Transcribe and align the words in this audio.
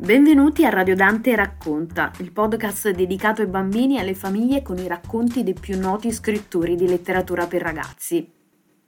Benvenuti 0.00 0.64
a 0.64 0.70
Radio 0.70 0.96
Dante 0.96 1.36
Racconta, 1.36 2.10
il 2.20 2.32
podcast 2.32 2.88
dedicato 2.88 3.42
ai 3.42 3.48
bambini 3.48 3.98
e 3.98 4.00
alle 4.00 4.14
famiglie 4.14 4.62
con 4.62 4.78
i 4.78 4.88
racconti 4.88 5.42
dei 5.42 5.52
più 5.52 5.78
noti 5.78 6.10
scrittori 6.10 6.74
di 6.74 6.88
letteratura 6.88 7.46
per 7.46 7.60
ragazzi. 7.60 8.26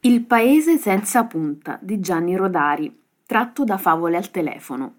Il 0.00 0.24
paese 0.24 0.78
senza 0.78 1.24
punta 1.24 1.78
di 1.82 2.00
Gianni 2.00 2.34
Rodari, 2.34 2.98
tratto 3.26 3.62
da 3.62 3.76
Favole 3.76 4.16
al 4.16 4.30
telefono. 4.30 4.94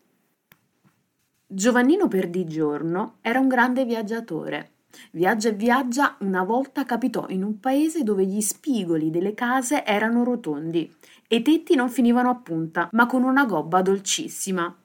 Giovannino 1.47 2.07
Perdigiorno 2.07 3.16
era 3.21 3.39
un 3.39 3.48
grande 3.48 3.84
viaggiatore. 3.84 4.73
Viaggia 5.14 5.50
e 5.50 5.54
viaggia, 5.54 6.16
una 6.20 6.43
volta 6.43 6.86
capitò 6.86 7.25
in 7.30 7.43
un 7.43 7.59
paese 7.59 8.04
dove 8.04 8.23
gli 8.23 8.39
spigoli 8.39 9.09
delle 9.09 9.34
case 9.34 9.84
erano 9.84 10.23
rotondi 10.23 10.95
e 11.27 11.38
i 11.38 11.41
tetti 11.41 11.73
non 11.73 11.89
finivano 11.89 12.30
a 12.30 12.36
punta, 12.36 12.88
ma 12.91 13.07
con 13.07 13.23
una 13.23 13.45
gobba 13.45 13.82
dolcissima. 13.82 14.77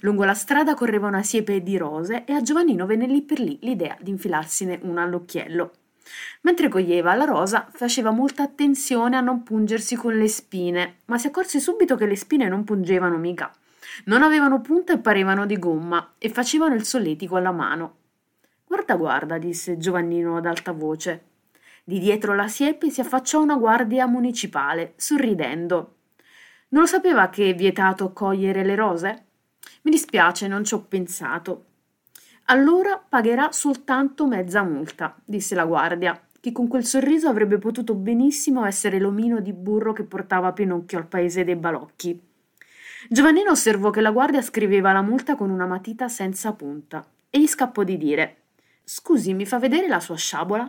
Lungo 0.00 0.24
la 0.24 0.34
strada 0.34 0.74
correva 0.74 1.08
una 1.08 1.22
siepe 1.22 1.62
di 1.62 1.76
rose 1.76 2.24
e 2.24 2.32
a 2.32 2.42
Giovannino 2.42 2.86
venne 2.86 3.06
lì 3.06 3.22
per 3.22 3.40
lì 3.40 3.58
l'idea 3.62 3.96
di 4.00 4.10
infilarsene 4.10 4.80
una 4.82 5.02
all'occhiello. 5.02 5.72
Mentre 6.42 6.68
coglieva 6.68 7.14
la 7.14 7.24
rosa, 7.24 7.68
faceva 7.72 8.10
molta 8.10 8.42
attenzione 8.42 9.16
a 9.16 9.20
non 9.20 9.42
pungersi 9.42 9.96
con 9.96 10.16
le 10.16 10.28
spine, 10.28 10.98
ma 11.06 11.18
si 11.18 11.26
accorse 11.26 11.58
subito 11.60 11.96
che 11.96 12.06
le 12.06 12.16
spine 12.16 12.48
non 12.48 12.64
pungevano 12.64 13.16
mica. 13.16 13.50
Non 14.04 14.22
avevano 14.22 14.60
punta 14.60 14.92
e 14.92 14.98
parevano 14.98 15.46
di 15.46 15.58
gomma 15.58 16.14
e 16.18 16.28
facevano 16.28 16.74
il 16.74 16.84
solletico 16.84 17.36
alla 17.36 17.52
mano. 17.52 17.96
Guarda, 18.66 18.96
guarda, 18.96 19.38
disse 19.38 19.78
Giovannino 19.78 20.36
ad 20.36 20.46
alta 20.46 20.72
voce. 20.72 21.24
Di 21.82 21.98
dietro 21.98 22.34
la 22.34 22.48
siepe 22.48 22.90
si 22.90 23.00
affacciò 23.00 23.40
una 23.40 23.56
guardia 23.56 24.06
municipale, 24.06 24.94
sorridendo. 24.96 25.94
Non 26.68 26.82
lo 26.82 26.86
sapeva 26.86 27.30
che 27.30 27.50
è 27.50 27.54
vietato 27.54 28.12
cogliere 28.12 28.64
le 28.64 28.74
rose? 28.74 29.25
Mi 29.86 29.92
dispiace, 29.92 30.48
non 30.48 30.64
ci 30.64 30.74
ho 30.74 30.80
pensato. 30.80 31.66
Allora 32.46 32.98
pagherà 32.98 33.52
soltanto 33.52 34.26
mezza 34.26 34.64
multa, 34.64 35.14
disse 35.24 35.54
la 35.54 35.64
guardia, 35.64 36.20
che 36.40 36.50
con 36.50 36.66
quel 36.66 36.84
sorriso 36.84 37.28
avrebbe 37.28 37.58
potuto 37.58 37.94
benissimo 37.94 38.64
essere 38.64 38.98
l'omino 38.98 39.38
di 39.38 39.52
burro 39.52 39.92
che 39.92 40.02
portava 40.02 40.52
Pinocchio 40.52 40.98
al 40.98 41.06
paese 41.06 41.44
dei 41.44 41.54
balocchi. 41.54 42.20
Giovannino 43.08 43.52
osservò 43.52 43.90
che 43.90 44.00
la 44.00 44.10
guardia 44.10 44.42
scriveva 44.42 44.90
la 44.90 45.02
multa 45.02 45.36
con 45.36 45.50
una 45.50 45.66
matita 45.66 46.08
senza 46.08 46.52
punta 46.52 47.06
e 47.30 47.38
gli 47.38 47.46
scappò 47.46 47.84
di 47.84 47.96
dire 47.96 48.36
Scusi, 48.82 49.34
mi 49.34 49.46
fa 49.46 49.60
vedere 49.60 49.86
la 49.86 50.00
sua 50.00 50.16
sciabola? 50.16 50.68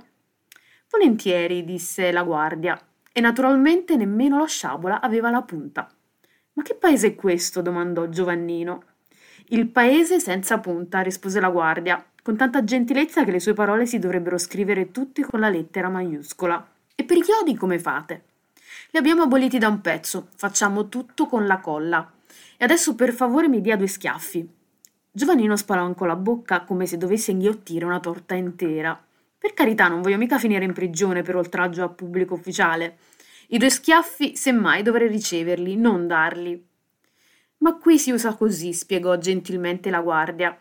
Volentieri, 0.91 1.63
disse 1.63 2.11
la 2.11 2.21
guardia, 2.21 2.79
e 3.11 3.19
naturalmente 3.19 3.95
nemmeno 3.95 4.37
la 4.37 4.45
sciabola 4.45 5.01
aveva 5.01 5.31
la 5.31 5.41
punta. 5.41 5.89
Ma 6.53 6.61
che 6.61 6.75
paese 6.75 7.07
è 7.07 7.15
questo? 7.15 7.63
domandò 7.63 8.09
Giovannino. 8.09 8.83
Il 9.49 9.67
paese 9.67 10.19
senza 10.19 10.59
punta, 10.59 10.99
rispose 10.99 11.39
la 11.39 11.49
guardia, 11.49 12.03
con 12.21 12.35
tanta 12.35 12.65
gentilezza 12.65 13.23
che 13.23 13.31
le 13.31 13.39
sue 13.39 13.53
parole 13.53 13.85
si 13.85 13.97
dovrebbero 13.97 14.37
scrivere 14.37 14.91
tutte 14.91 15.23
con 15.23 15.39
la 15.39 15.47
lettera 15.47 15.87
maiuscola. 15.87 16.67
E 16.93 17.05
per 17.05 17.15
i 17.15 17.21
chiodi 17.21 17.55
come 17.55 17.79
fate? 17.79 18.23
Li 18.91 18.99
abbiamo 18.99 19.21
aboliti 19.21 19.57
da 19.57 19.69
un 19.69 19.79
pezzo, 19.79 20.27
facciamo 20.35 20.89
tutto 20.89 21.27
con 21.27 21.45
la 21.47 21.59
colla. 21.59 22.11
E 22.57 22.65
adesso 22.65 22.95
per 22.95 23.13
favore 23.13 23.47
mi 23.47 23.61
dia 23.61 23.77
due 23.77 23.87
schiaffi. 23.87 24.45
Giovannino 25.09 25.55
spalancò 25.55 26.03
la 26.03 26.17
bocca 26.17 26.65
come 26.65 26.85
se 26.85 26.97
dovesse 26.97 27.31
inghiottire 27.31 27.85
una 27.85 28.01
torta 28.01 28.35
intera. 28.35 29.01
Per 29.37 29.53
carità, 29.53 29.87
non 29.87 30.01
voglio 30.01 30.17
mica 30.17 30.37
finire 30.37 30.65
in 30.65 30.73
prigione 30.73 31.21
per 31.21 31.37
oltraggio 31.37 31.85
a 31.85 31.89
pubblico 31.89 32.33
ufficiale. 32.33 32.97
I 33.47 33.57
due 33.57 33.69
schiaffi, 33.69 34.35
semmai, 34.35 34.83
dovrei 34.83 35.07
riceverli, 35.07 35.77
non 35.77 36.05
darli. 36.05 36.61
Ma 37.67 37.75
qui 37.75 37.99
si 37.99 38.11
usa 38.11 38.33
così, 38.33 38.71
spiegò 38.71 39.17
gentilmente 39.17 39.89
la 39.89 39.99
guardia. 39.99 40.57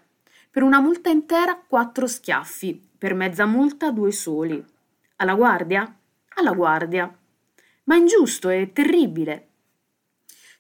Per 0.50 0.64
una 0.64 0.80
multa 0.80 1.08
intera 1.08 1.54
quattro 1.54 2.08
schiaffi, 2.08 2.82
per 2.98 3.14
mezza 3.14 3.46
multa 3.46 3.92
due 3.92 4.10
soli. 4.10 4.60
Alla 5.14 5.34
guardia? 5.34 5.98
Alla 6.34 6.50
guardia. 6.50 7.16
Ma 7.84 7.94
è 7.94 7.98
ingiusto, 7.98 8.48
è 8.48 8.72
terribile. 8.72 9.46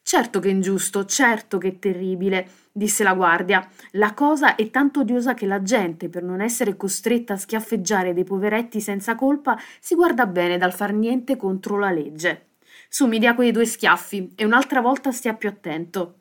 Certo 0.02 0.38
che 0.38 0.48
è 0.48 0.52
ingiusto, 0.52 1.04
certo 1.04 1.58
che 1.58 1.66
è 1.66 1.78
terribile, 1.80 2.48
disse 2.70 3.02
la 3.02 3.14
guardia. 3.14 3.68
La 3.94 4.14
cosa 4.14 4.54
è 4.54 4.70
tanto 4.70 5.00
odiosa 5.00 5.34
che 5.34 5.46
la 5.46 5.62
gente, 5.62 6.08
per 6.08 6.22
non 6.22 6.40
essere 6.40 6.76
costretta 6.76 7.32
a 7.32 7.38
schiaffeggiare 7.38 8.14
dei 8.14 8.22
poveretti 8.22 8.80
senza 8.80 9.16
colpa, 9.16 9.58
si 9.80 9.96
guarda 9.96 10.26
bene 10.28 10.58
dal 10.58 10.72
far 10.72 10.92
niente 10.92 11.34
contro 11.34 11.76
la 11.76 11.90
legge. 11.90 12.50
Su, 12.88 13.06
mi 13.06 13.18
dia 13.18 13.34
quei 13.34 13.50
due 13.50 13.66
schiaffi 13.66 14.34
e 14.36 14.44
un'altra 14.44 14.80
volta 14.80 15.10
stia 15.10 15.34
più 15.34 15.48
attento. 15.48 16.20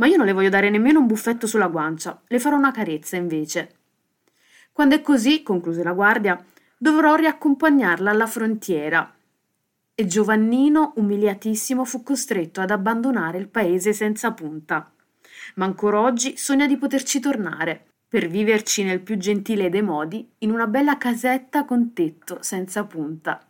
Ma 0.00 0.06
io 0.06 0.16
non 0.16 0.24
le 0.24 0.32
voglio 0.32 0.48
dare 0.48 0.70
nemmeno 0.70 0.98
un 0.98 1.06
buffetto 1.06 1.46
sulla 1.46 1.66
guancia, 1.66 2.22
le 2.26 2.40
farò 2.40 2.56
una 2.56 2.70
carezza 2.70 3.16
invece. 3.16 3.74
Quando 4.72 4.94
è 4.94 5.02
così, 5.02 5.42
concluse 5.42 5.82
la 5.82 5.92
guardia, 5.92 6.42
dovrò 6.78 7.16
riaccompagnarla 7.16 8.10
alla 8.10 8.26
frontiera. 8.26 9.14
E 9.94 10.06
Giovannino, 10.06 10.94
umiliatissimo, 10.96 11.84
fu 11.84 12.02
costretto 12.02 12.62
ad 12.62 12.70
abbandonare 12.70 13.36
il 13.36 13.48
paese 13.48 13.92
senza 13.92 14.32
punta. 14.32 14.90
Ma 15.56 15.66
ancora 15.66 16.00
oggi 16.00 16.34
sogna 16.38 16.66
di 16.66 16.78
poterci 16.78 17.20
tornare, 17.20 17.88
per 18.08 18.26
viverci 18.26 18.82
nel 18.82 19.02
più 19.02 19.18
gentile 19.18 19.68
dei 19.68 19.82
modi, 19.82 20.26
in 20.38 20.50
una 20.50 20.66
bella 20.66 20.96
casetta 20.96 21.66
con 21.66 21.92
tetto 21.92 22.38
senza 22.40 22.84
punta. 22.84 23.49